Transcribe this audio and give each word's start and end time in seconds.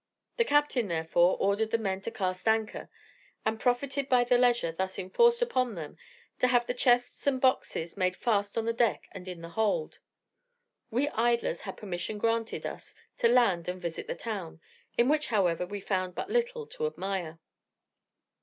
The 0.37 0.45
captain, 0.45 0.87
therefore, 0.87 1.37
ordered 1.39 1.69
the 1.69 1.77
men 1.77 2.01
to 2.01 2.09
cast 2.09 2.47
anchor, 2.47 2.89
and 3.45 3.59
profited 3.59 4.09
by 4.09 4.23
the 4.23 4.35
leisure 4.39 4.71
thus 4.71 4.99
forced 5.13 5.43
upon 5.43 5.77
him 5.77 5.95
to 6.39 6.47
have 6.47 6.65
the 6.65 6.73
chests 6.73 7.27
and 7.27 7.39
boxes 7.39 7.95
made 7.95 8.15
fast 8.17 8.57
on 8.57 8.65
the 8.65 8.73
deck 8.73 9.07
and 9.11 9.27
in 9.27 9.41
the 9.41 9.49
hold. 9.49 9.99
We 10.89 11.07
idlers 11.09 11.61
had 11.61 11.77
permission 11.77 12.17
granted 12.17 12.65
us 12.65 12.95
to 13.19 13.27
land 13.27 13.69
and 13.69 13.79
visit 13.79 14.07
the 14.07 14.15
town, 14.15 14.59
in 14.97 15.07
which, 15.07 15.27
however, 15.27 15.67
we 15.67 15.79
found 15.79 16.15
but 16.15 16.31
little 16.31 16.65
to 16.65 16.87
admire. 16.87 17.37